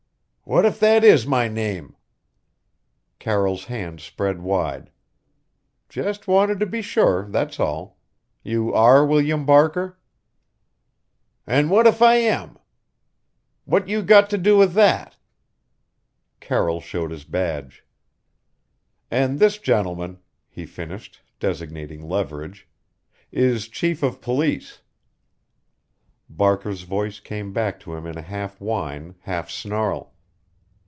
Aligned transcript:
"What 0.43 0.65
if 0.65 0.81
that 0.81 1.05
is 1.05 1.25
my 1.25 1.47
name?" 1.47 1.95
Carroll's 3.19 3.65
hands 3.65 4.03
spread 4.03 4.41
wide. 4.41 4.91
"Just 5.87 6.27
wanted 6.27 6.59
to 6.59 6.65
be 6.65 6.81
sure, 6.81 7.25
that's 7.29 7.57
all. 7.57 7.97
You 8.43 8.73
are 8.73 9.05
William 9.05 9.45
Barker?" 9.45 9.97
"An' 11.47 11.69
what 11.69 11.87
if 11.87 12.01
I 12.01 12.15
am? 12.15 12.59
What 13.63 13.87
you 13.87 14.01
got 14.01 14.29
to 14.31 14.37
do 14.37 14.57
with 14.57 14.73
that?" 14.73 15.15
Carroll 16.41 16.81
showed 16.81 17.11
his 17.11 17.23
badge. 17.23 17.85
"And 19.09 19.39
this 19.39 19.57
gentleman," 19.57 20.19
he 20.49 20.65
finished, 20.65 21.21
designating 21.39 22.09
Leverage, 22.09 22.67
"is 23.31 23.69
chief 23.69 24.03
of 24.03 24.19
police." 24.19 24.81
Barker's 26.27 26.81
voice 26.81 27.21
came 27.21 27.53
back 27.53 27.79
to 27.81 27.93
him 27.95 28.05
in 28.05 28.17
a 28.17 28.21
half 28.21 28.59
whine, 28.59 29.15
half 29.21 29.49
snarl. 29.49 30.09